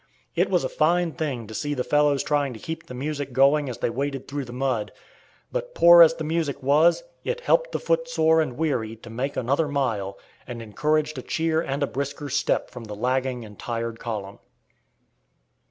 It 0.35 0.49
was 0.49 0.63
a 0.63 0.67
fine 0.67 1.11
thing 1.11 1.45
to 1.45 1.53
see 1.53 1.75
the 1.75 1.83
fellows 1.83 2.23
trying 2.23 2.53
to 2.53 2.59
keep 2.59 2.87
the 2.87 2.95
music 2.95 3.33
going 3.33 3.69
as 3.69 3.77
they 3.77 3.89
waded 3.91 4.27
through 4.27 4.45
the 4.45 4.51
mud. 4.51 4.91
But 5.51 5.75
poor 5.75 6.01
as 6.01 6.15
the 6.15 6.23
music 6.23 6.63
was, 6.63 7.03
it 7.23 7.41
helped 7.41 7.71
the 7.71 7.79
footsore 7.79 8.41
and 8.41 8.57
weary 8.57 8.95
to 8.95 9.11
make 9.11 9.37
another 9.37 9.67
mile, 9.67 10.17
and 10.47 10.59
encouraged 10.59 11.19
a 11.19 11.21
cheer 11.21 11.61
and 11.61 11.83
a 11.83 11.87
brisker 11.87 12.29
step 12.29 12.71
from 12.71 12.85
the 12.85 12.95
lagging 12.95 13.45
and 13.45 13.59
tired 13.59 13.99
column. 13.99 14.39